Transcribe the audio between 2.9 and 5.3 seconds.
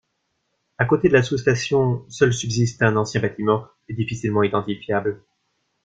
ancien bâtiment difficilement identifiable.